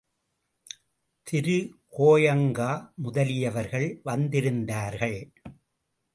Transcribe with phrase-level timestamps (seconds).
[1.27, 1.57] திரு
[1.97, 2.71] கோயங்கா
[3.03, 5.19] முதலியவர்கள் வந்திருந்தார்கள்.